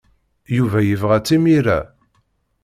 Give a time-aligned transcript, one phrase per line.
[0.55, 1.79] Yuba yebɣa-tt imir-a.